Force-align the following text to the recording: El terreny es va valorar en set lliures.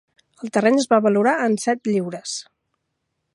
El 0.45 0.51
terreny 0.55 0.79
es 0.83 0.87
va 0.93 0.99
valorar 1.07 1.35
en 1.49 1.59
set 1.65 1.91
lliures. 1.91 2.35